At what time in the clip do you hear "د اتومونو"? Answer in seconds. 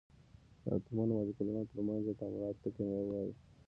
0.63-1.11